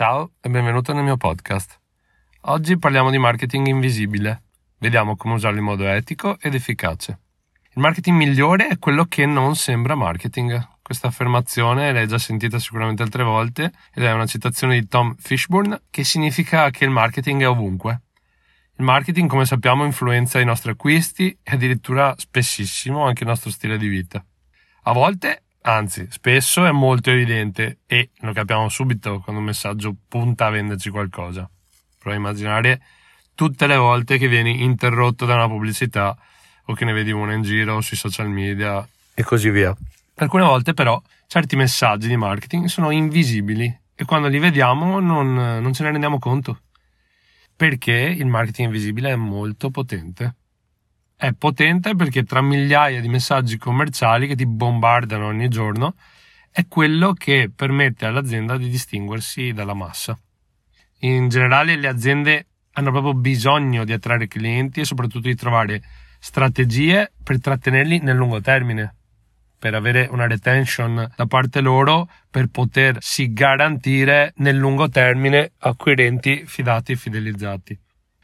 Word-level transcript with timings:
Ciao 0.00 0.30
e 0.40 0.48
benvenuto 0.48 0.94
nel 0.94 1.04
mio 1.04 1.18
podcast. 1.18 1.78
Oggi 2.44 2.78
parliamo 2.78 3.10
di 3.10 3.18
marketing 3.18 3.66
invisibile. 3.66 4.44
Vediamo 4.78 5.14
come 5.14 5.34
usarlo 5.34 5.58
in 5.58 5.64
modo 5.66 5.86
etico 5.86 6.38
ed 6.40 6.54
efficace. 6.54 7.18
Il 7.74 7.82
marketing 7.82 8.16
migliore 8.16 8.68
è 8.68 8.78
quello 8.78 9.04
che 9.04 9.26
non 9.26 9.56
sembra 9.56 9.94
marketing. 9.96 10.68
Questa 10.80 11.08
affermazione 11.08 11.92
l'hai 11.92 12.08
già 12.08 12.16
sentita 12.16 12.58
sicuramente 12.58 13.02
altre 13.02 13.24
volte 13.24 13.72
ed 13.92 14.04
è 14.04 14.10
una 14.10 14.24
citazione 14.24 14.80
di 14.80 14.88
Tom 14.88 15.14
Fishburne 15.18 15.82
che 15.90 16.02
significa 16.02 16.70
che 16.70 16.84
il 16.86 16.90
marketing 16.90 17.42
è 17.42 17.48
ovunque. 17.48 18.00
Il 18.78 18.84
marketing, 18.86 19.28
come 19.28 19.44
sappiamo, 19.44 19.84
influenza 19.84 20.40
i 20.40 20.46
nostri 20.46 20.70
acquisti 20.70 21.28
e 21.42 21.52
addirittura 21.52 22.14
spessissimo 22.16 23.04
anche 23.04 23.24
il 23.24 23.28
nostro 23.28 23.50
stile 23.50 23.76
di 23.76 23.88
vita. 23.88 24.24
A 24.84 24.92
volte 24.92 25.42
Anzi, 25.62 26.06
spesso 26.10 26.64
è 26.64 26.70
molto 26.70 27.10
evidente 27.10 27.80
e 27.86 28.10
lo 28.20 28.32
capiamo 28.32 28.70
subito 28.70 29.20
quando 29.20 29.40
un 29.40 29.46
messaggio 29.46 29.94
punta 30.08 30.46
a 30.46 30.50
venderci 30.50 30.88
qualcosa. 30.88 31.48
Prova 31.98 32.16
a 32.16 32.18
immaginare 32.18 32.80
tutte 33.34 33.66
le 33.66 33.76
volte 33.76 34.16
che 34.16 34.26
vieni 34.26 34.62
interrotto 34.62 35.26
da 35.26 35.34
una 35.34 35.48
pubblicità 35.48 36.16
o 36.64 36.72
che 36.72 36.84
ne 36.86 36.92
vedi 36.92 37.10
una 37.10 37.34
in 37.34 37.42
giro 37.42 37.82
sui 37.82 37.96
social 37.96 38.28
media 38.28 38.86
e 39.12 39.22
così 39.22 39.50
via. 39.50 39.76
Alcune 40.14 40.44
volte 40.44 40.72
però 40.72 41.00
certi 41.26 41.56
messaggi 41.56 42.08
di 42.08 42.16
marketing 42.16 42.66
sono 42.66 42.90
invisibili 42.90 43.80
e 43.94 44.04
quando 44.06 44.28
li 44.28 44.38
vediamo 44.38 44.98
non, 44.98 45.34
non 45.34 45.72
ce 45.74 45.82
ne 45.82 45.90
rendiamo 45.90 46.18
conto. 46.18 46.62
Perché 47.54 47.92
il 47.92 48.26
marketing 48.26 48.68
invisibile 48.68 49.10
è 49.10 49.16
molto 49.16 49.70
potente 49.70 50.36
è 51.20 51.34
potente 51.34 51.94
perché 51.94 52.24
tra 52.24 52.40
migliaia 52.40 53.02
di 53.02 53.08
messaggi 53.08 53.58
commerciali 53.58 54.26
che 54.26 54.34
ti 54.34 54.46
bombardano 54.46 55.26
ogni 55.26 55.48
giorno 55.48 55.94
è 56.50 56.66
quello 56.66 57.12
che 57.12 57.50
permette 57.54 58.06
all'azienda 58.06 58.56
di 58.56 58.70
distinguersi 58.70 59.52
dalla 59.52 59.74
massa. 59.74 60.18
In 61.00 61.28
generale 61.28 61.76
le 61.76 61.88
aziende 61.88 62.46
hanno 62.72 62.90
proprio 62.90 63.12
bisogno 63.12 63.84
di 63.84 63.92
attrarre 63.92 64.28
clienti 64.28 64.80
e 64.80 64.86
soprattutto 64.86 65.28
di 65.28 65.34
trovare 65.34 65.82
strategie 66.18 67.12
per 67.22 67.38
trattenerli 67.38 67.98
nel 67.98 68.16
lungo 68.16 68.40
termine, 68.40 68.94
per 69.58 69.74
avere 69.74 70.08
una 70.10 70.26
retention 70.26 71.06
da 71.14 71.26
parte 71.26 71.60
loro 71.60 72.08
per 72.30 72.46
potersi 72.46 73.30
garantire 73.34 74.32
nel 74.36 74.56
lungo 74.56 74.88
termine 74.88 75.52
acquirenti 75.58 76.44
fidati 76.46 76.92
e 76.92 76.96
fidelizzati 76.96 77.78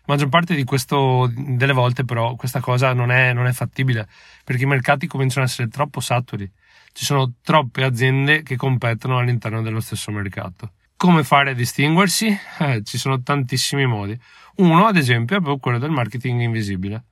maggior 0.07 0.29
parte 0.29 0.63
questo, 0.65 1.31
delle 1.35 1.73
volte 1.73 2.05
però 2.05 2.35
questa 2.35 2.61
cosa 2.61 2.93
non 2.93 3.11
è, 3.11 3.33
non 3.33 3.47
è 3.47 3.53
fattibile 3.53 4.09
perché 4.45 4.65
i 4.65 4.67
mercati 4.67 5.07
cominciano 5.07 5.45
ad 5.45 5.51
essere 5.51 5.69
troppo 5.69 6.01
saturi. 6.01 6.51
Ci 6.93 7.05
sono 7.05 7.35
troppe 7.43 7.85
aziende 7.85 8.43
che 8.43 8.57
competono 8.57 9.19
all'interno 9.19 9.61
dello 9.61 9.81
stesso 9.81 10.11
mercato. 10.11 10.73
Come 10.97 11.25
fare 11.25 11.51
a 11.51 11.55
distinguersi? 11.55 12.35
Eh, 12.59 12.83
ci 12.85 12.97
sono 12.97 13.23
tantissimi 13.23 13.85
modi. 13.85 14.19
Uno, 14.57 14.87
ad 14.87 14.97
esempio, 14.97 15.37
è 15.37 15.41
proprio 15.41 15.59
quello 15.59 15.79
del 15.79 15.91
marketing 15.91 16.41
invisibile. 16.41 17.05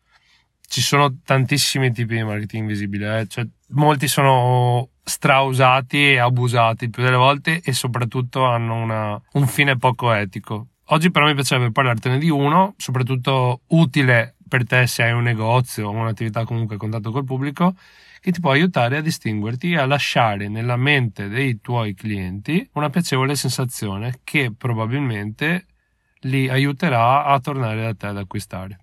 Ci 0.67 0.81
sono 0.81 1.19
tantissimi 1.23 1.93
tipi 1.93 2.15
di 2.15 2.23
marketing 2.23 2.63
invisibile, 2.63 3.21
eh? 3.21 3.27
cioè, 3.27 3.47
molti 3.69 4.09
sono 4.09 4.89
strausati 5.03 6.13
e 6.13 6.19
abusati 6.19 6.89
più 6.89 7.03
delle 7.03 7.17
volte 7.17 7.61
e 7.63 7.75
soprattutto 7.75 8.47
hanno 8.47 8.75
una, 8.77 9.21
un 9.33 9.47
fine 9.47 9.77
poco 9.77 10.11
etico. 10.13 10.69
Oggi 10.89 11.11
però 11.11 11.25
mi 11.25 11.35
piacerebbe 11.35 11.73
parlartene 11.73 12.19
di 12.19 12.29
uno, 12.29 12.75
soprattutto 12.77 13.63
utile 13.69 14.35
per 14.47 14.67
te 14.67 14.87
se 14.87 15.03
hai 15.03 15.13
un 15.13 15.23
negozio 15.23 15.89
o 15.89 15.91
un'attività 15.91 16.45
comunque 16.45 16.75
a 16.75 16.79
contatto 16.79 17.11
col 17.11 17.25
pubblico, 17.25 17.75
che 18.21 18.31
ti 18.31 18.41
può 18.41 18.51
aiutare 18.51 18.99
a 18.99 19.01
distinguerti 19.01 19.73
e 19.73 19.79
a 19.79 19.87
lasciare 19.87 20.49
nella 20.49 20.77
mente 20.77 21.29
dei 21.29 21.61
tuoi 21.63 21.95
clienti 21.95 22.69
una 22.75 22.91
piacevole 22.91 23.35
sensazione 23.35 24.21
che 24.25 24.53
probabilmente 24.57 25.67
li 26.21 26.49
aiuterà 26.51 27.25
a 27.25 27.41
tornare 27.41 27.83
da 27.83 27.95
te 27.95 28.07
ad 28.07 28.19
acquistare. 28.19 28.79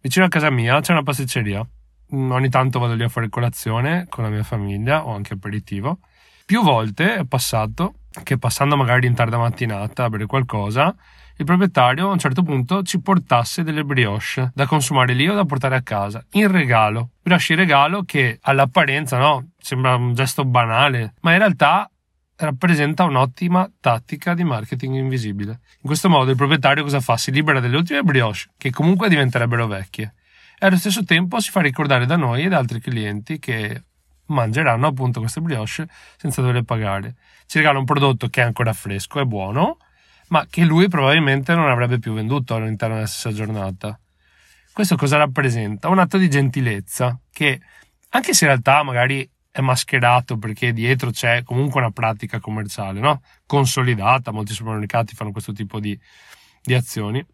Vicino 0.00 0.24
a 0.24 0.28
casa 0.28 0.50
mia 0.50 0.80
c'è 0.80 0.92
una 0.92 1.02
pasticceria. 1.02 1.64
Ogni 2.10 2.48
tanto 2.48 2.78
vado 2.80 2.94
lì 2.94 3.04
a 3.04 3.08
fare 3.08 3.28
colazione 3.28 4.06
con 4.08 4.24
la 4.24 4.30
mia 4.30 4.42
famiglia 4.42 5.06
o 5.06 5.14
anche 5.14 5.34
aperitivo. 5.34 6.00
Più 6.44 6.62
volte 6.62 7.16
è 7.16 7.24
passato 7.24 7.94
che 8.22 8.38
passando 8.38 8.76
magari 8.76 9.06
in 9.06 9.14
tarda 9.14 9.38
mattinata 9.38 10.04
a 10.04 10.10
bere 10.10 10.26
qualcosa, 10.26 10.94
il 11.36 11.44
proprietario 11.44 12.08
a 12.08 12.12
un 12.12 12.18
certo 12.18 12.42
punto 12.42 12.82
ci 12.82 13.00
portasse 13.00 13.62
delle 13.62 13.84
brioche 13.84 14.52
da 14.54 14.66
consumare 14.66 15.14
lì 15.14 15.28
o 15.28 15.34
da 15.34 15.44
portare 15.44 15.76
a 15.76 15.82
casa 15.82 16.24
in 16.32 16.50
regalo. 16.50 17.10
Brioche 17.22 17.52
in 17.54 17.58
regalo 17.58 18.02
che 18.04 18.38
all'apparenza 18.42 19.18
no, 19.18 19.50
sembra 19.58 19.96
un 19.96 20.14
gesto 20.14 20.44
banale, 20.44 21.14
ma 21.20 21.32
in 21.32 21.38
realtà 21.38 21.88
rappresenta 22.36 23.04
un'ottima 23.04 23.68
tattica 23.80 24.34
di 24.34 24.44
marketing 24.44 24.94
invisibile. 24.94 25.60
In 25.80 25.86
questo 25.86 26.08
modo 26.08 26.30
il 26.30 26.36
proprietario 26.36 26.82
cosa 26.82 27.00
fa? 27.00 27.16
Si 27.16 27.30
libera 27.30 27.60
delle 27.60 27.76
ultime 27.76 28.02
brioche 28.02 28.50
che 28.56 28.70
comunque 28.70 29.08
diventerebbero 29.08 29.66
vecchie 29.66 30.14
e 30.58 30.66
allo 30.66 30.76
stesso 30.76 31.04
tempo 31.04 31.40
si 31.40 31.50
fa 31.50 31.60
ricordare 31.60 32.06
da 32.06 32.16
noi 32.16 32.44
e 32.44 32.48
da 32.48 32.58
altri 32.58 32.80
clienti 32.80 33.38
che 33.38 33.82
mangeranno 34.26 34.86
appunto 34.86 35.20
queste 35.20 35.40
brioche 35.40 35.86
senza 36.16 36.40
dover 36.40 36.62
pagare. 36.62 37.16
Ci 37.46 37.58
regala 37.58 37.78
un 37.78 37.84
prodotto 37.84 38.28
che 38.28 38.40
è 38.40 38.44
ancora 38.44 38.72
fresco 38.72 39.20
e 39.20 39.26
buono 39.26 39.78
ma 40.34 40.48
che 40.50 40.64
lui 40.64 40.88
probabilmente 40.88 41.54
non 41.54 41.70
avrebbe 41.70 42.00
più 42.00 42.12
venduto 42.12 42.56
all'interno 42.56 42.96
della 42.96 43.06
stessa 43.06 43.32
giornata. 43.32 43.96
Questo 44.72 44.96
cosa 44.96 45.16
rappresenta? 45.16 45.88
Un 45.88 46.00
atto 46.00 46.18
di 46.18 46.28
gentilezza 46.28 47.16
che, 47.30 47.60
anche 48.08 48.34
se 48.34 48.44
in 48.44 48.50
realtà 48.50 48.82
magari 48.82 49.30
è 49.48 49.60
mascherato 49.60 50.36
perché 50.36 50.72
dietro 50.72 51.10
c'è 51.10 51.44
comunque 51.44 51.80
una 51.80 51.92
pratica 51.92 52.40
commerciale, 52.40 52.98
no? 52.98 53.22
Consolidata, 53.46 54.32
molti 54.32 54.54
supermercati 54.54 55.14
fanno 55.14 55.30
questo 55.30 55.52
tipo 55.52 55.78
di, 55.78 55.96
di 56.60 56.74
azioni, 56.74 57.24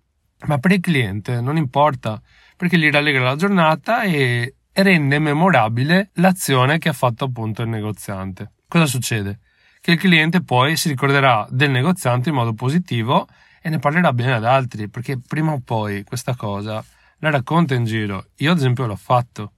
ma 0.44 0.58
per 0.58 0.72
il 0.72 0.80
cliente 0.80 1.40
non 1.40 1.56
importa 1.56 2.20
perché 2.54 2.78
gli 2.78 2.90
rallegra 2.90 3.24
la 3.24 3.36
giornata 3.36 4.02
e 4.02 4.56
rende 4.72 5.18
memorabile 5.18 6.10
l'azione 6.16 6.76
che 6.76 6.90
ha 6.90 6.92
fatto 6.92 7.24
appunto 7.24 7.62
il 7.62 7.68
negoziante. 7.70 8.52
Cosa 8.68 8.84
succede? 8.84 9.38
Che 9.80 9.92
il 9.92 9.98
cliente 9.98 10.42
poi 10.42 10.76
si 10.76 10.88
ricorderà 10.88 11.46
del 11.50 11.70
negoziante 11.70 12.28
in 12.28 12.34
modo 12.34 12.52
positivo 12.52 13.26
e 13.62 13.68
ne 13.68 13.78
parlerà 13.78 14.12
bene 14.12 14.34
ad 14.34 14.44
altri, 14.44 14.88
perché 14.88 15.18
prima 15.18 15.52
o 15.52 15.60
poi 15.64 16.04
questa 16.04 16.34
cosa 16.34 16.84
la 17.18 17.30
racconta 17.30 17.74
in 17.74 17.84
giro. 17.84 18.26
Io 18.36 18.52
ad 18.52 18.58
esempio 18.58 18.86
l'ho 18.86 18.96
fatto. 18.96 19.52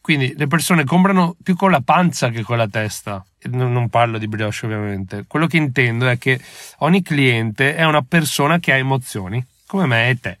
Quindi 0.00 0.34
le 0.36 0.48
persone 0.48 0.84
comprano 0.84 1.36
più 1.42 1.54
con 1.54 1.70
la 1.70 1.80
pancia 1.80 2.30
che 2.30 2.42
con 2.42 2.56
la 2.56 2.66
testa. 2.66 3.24
Non 3.50 3.88
parlo 3.88 4.18
di 4.18 4.26
brioche 4.26 4.66
ovviamente. 4.66 5.24
Quello 5.28 5.46
che 5.46 5.58
intendo 5.58 6.08
è 6.08 6.18
che 6.18 6.40
ogni 6.78 7.02
cliente 7.02 7.76
è 7.76 7.84
una 7.84 8.02
persona 8.02 8.58
che 8.58 8.72
ha 8.72 8.76
emozioni, 8.76 9.44
come 9.66 9.86
me 9.86 10.08
e 10.08 10.18
te, 10.18 10.38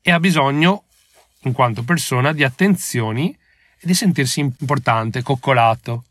e 0.00 0.10
ha 0.10 0.18
bisogno, 0.18 0.84
in 1.42 1.52
quanto 1.52 1.82
persona, 1.82 2.32
di 2.32 2.44
attenzioni 2.44 3.36
e 3.78 3.86
di 3.86 3.94
sentirsi 3.94 4.40
importante, 4.40 5.22
coccolato. 5.22 6.04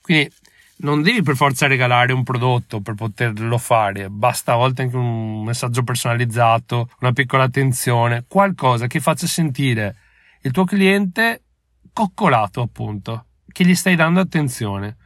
Quindi 0.00 0.32
non 0.78 1.02
devi 1.02 1.22
per 1.22 1.34
forza 1.34 1.66
regalare 1.66 2.12
un 2.12 2.22
prodotto 2.22 2.80
per 2.80 2.94
poterlo 2.94 3.58
fare, 3.58 4.08
basta 4.10 4.52
a 4.52 4.56
volte 4.56 4.82
anche 4.82 4.96
un 4.96 5.42
messaggio 5.42 5.82
personalizzato, 5.82 6.90
una 7.00 7.12
piccola 7.12 7.44
attenzione, 7.44 8.24
qualcosa 8.28 8.86
che 8.86 9.00
faccia 9.00 9.26
sentire 9.26 9.96
il 10.42 10.52
tuo 10.52 10.64
cliente 10.64 11.42
coccolato, 11.92 12.60
appunto, 12.60 13.26
che 13.50 13.64
gli 13.64 13.74
stai 13.74 13.96
dando 13.96 14.20
attenzione. 14.20 14.96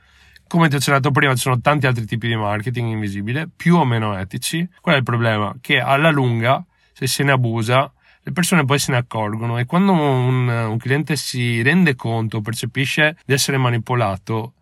Come 0.47 0.69
ti 0.69 0.75
ho 0.75 0.79
accennato 0.79 1.11
prima, 1.11 1.35
ci 1.35 1.41
sono 1.41 1.61
tanti 1.61 1.87
altri 1.87 2.05
tipi 2.05 2.29
di 2.29 2.37
marketing 2.37 2.91
invisibile, 2.91 3.49
più 3.49 3.77
o 3.77 3.87
meno 3.87 4.15
etici. 4.19 4.69
Qual 4.83 4.95
è 4.95 4.99
il 4.99 5.05
problema? 5.05 5.57
Che 5.59 5.81
alla 5.81 6.11
lunga, 6.11 6.63
se 6.93 7.07
se 7.07 7.23
ne 7.23 7.33
abusa, 7.33 7.91
le 8.25 8.33
persone 8.33 8.67
poi 8.67 8.79
se 8.79 8.93
ne 8.93 8.99
accorgono 8.99 9.59
e 9.59 9.65
quando 9.65 9.93
un, 9.93 10.47
un 10.47 10.77
cliente 10.77 11.17
si 11.17 11.63
rende 11.63 11.95
conto, 11.95 12.43
percepisce 12.43 13.17
di 13.25 13.33
essere 13.33 13.57
manipolato, 13.57 14.53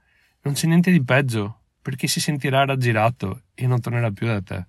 non 0.42 0.54
c'è 0.54 0.66
niente 0.66 0.90
di 0.90 1.02
peggio, 1.02 1.62
perché 1.82 2.06
si 2.06 2.20
sentirà 2.20 2.64
raggirato 2.64 3.42
e 3.54 3.66
non 3.66 3.80
tornerà 3.80 4.10
più 4.10 4.26
da 4.26 4.40
te. 4.42 4.66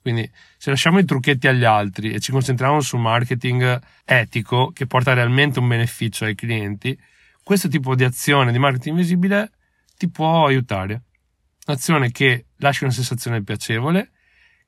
Quindi, 0.00 0.30
se 0.56 0.70
lasciamo 0.70 0.98
i 0.98 1.04
trucchetti 1.04 1.48
agli 1.48 1.64
altri 1.64 2.12
e 2.12 2.20
ci 2.20 2.32
concentriamo 2.32 2.80
sul 2.80 3.00
marketing 3.00 3.80
etico 4.04 4.70
che 4.70 4.86
porta 4.86 5.12
realmente 5.12 5.58
un 5.58 5.68
beneficio 5.68 6.24
ai 6.24 6.34
clienti, 6.34 6.98
questo 7.42 7.68
tipo 7.68 7.94
di 7.94 8.04
azione 8.04 8.52
di 8.52 8.58
marketing 8.58 8.96
visibile 8.96 9.50
ti 9.96 10.08
può 10.08 10.46
aiutare. 10.46 11.02
Un'azione 11.66 12.10
che 12.10 12.46
lascia 12.56 12.84
una 12.84 12.94
sensazione 12.94 13.42
piacevole, 13.42 14.12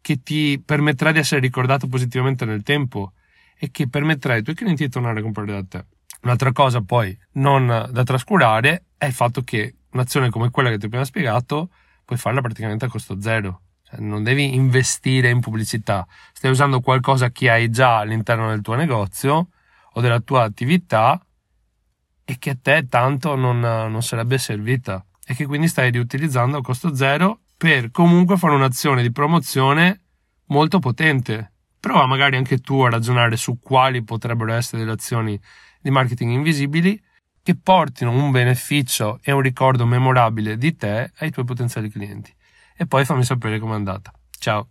che 0.03 0.23
ti 0.23 0.61
permetterà 0.65 1.13
di 1.13 1.19
essere 1.19 1.41
ricordato 1.41 1.87
positivamente 1.87 2.45
nel 2.45 2.63
tempo 2.63 3.13
e 3.59 3.71
che 3.71 3.89
permetterà 3.89 4.35
ai 4.35 4.43
tuoi 4.43 4.57
clienti 4.57 4.85
di 4.85 4.91
tornare 4.91 5.21
a 5.21 5.23
comprare 5.23 5.53
da 5.53 5.65
te. 5.65 5.85
Un'altra 6.23 6.53
cosa 6.53 6.83
poi 6.83 7.17
non 7.33 7.67
da 7.67 8.03
trascurare 8.05 8.85
è 8.99 9.07
il 9.07 9.13
fatto 9.13 9.43
che 9.43 9.77
un'azione 9.93 10.31
come 10.31 10.51
quella 10.51 10.71
che 10.71 10.79
ti 10.79 10.85
ho 10.85 10.89
appena 10.89 11.05
spiegato, 11.05 11.71
puoi 12.05 12.19
farla 12.19 12.41
praticamente 12.41 12.85
a 12.85 12.89
costo 12.89 13.21
zero. 13.21 13.63
Cioè, 13.83 14.01
non 14.01 14.23
devi 14.23 14.55
investire 14.55 15.31
in 15.31 15.41
pubblicità, 15.41 16.07
stai 16.33 16.51
usando 16.51 16.81
qualcosa 16.81 17.31
che 17.31 17.51
hai 17.51 17.71
già 17.71 17.99
all'interno 17.99 18.49
del 18.49 18.61
tuo 18.61 18.75
negozio 18.75 19.49
o 19.93 20.01
della 20.01 20.21
tua 20.21 20.45
attività 20.45 21.21
e 22.25 22.37
che 22.39 22.51
a 22.51 22.57
te 22.61 22.87
tanto 22.89 23.35
non, 23.35 23.59
non 23.59 24.03
sarebbe 24.03 24.39
servita 24.39 25.05
e 25.25 25.35
che 25.35 25.47
quindi 25.47 25.69
stai 25.69 25.91
riutilizzando 25.91 26.59
a 26.59 26.63
costo 26.63 26.95
zero 26.95 27.41
per 27.57 27.91
comunque 27.91 28.37
fare 28.37 28.55
un'azione 28.55 29.03
di 29.03 29.13
promozione 29.13 30.01
molto 30.47 30.79
potente. 30.79 31.53
Prova 31.79 32.07
magari 32.07 32.37
anche 32.37 32.59
tu 32.59 32.81
a 32.81 32.91
ragionare 32.91 33.37
su 33.37 33.59
quali 33.59 34.03
potrebbero 34.03 34.53
essere 34.53 34.85
le 34.85 34.93
azioni 34.93 35.41
di 35.81 35.91
marketing 35.91 36.33
invisibili 36.33 37.01
che 37.51 37.57
portino 37.57 38.13
un 38.13 38.31
beneficio 38.31 39.19
e 39.23 39.33
un 39.33 39.41
ricordo 39.41 39.85
memorabile 39.85 40.57
di 40.57 40.77
te 40.77 41.11
ai 41.19 41.31
tuoi 41.31 41.45
potenziali 41.45 41.91
clienti. 41.91 42.33
E 42.77 42.87
poi 42.87 43.05
fammi 43.05 43.25
sapere 43.25 43.59
com'è 43.59 43.75
andata. 43.75 44.13
Ciao! 44.39 44.69